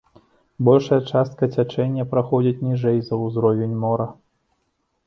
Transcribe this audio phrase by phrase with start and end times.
[0.69, 4.11] Большая частка цячэння праходзіць ніжэй за ўзровень мора.